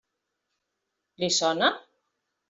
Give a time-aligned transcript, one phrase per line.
[1.23, 1.69] Li sona?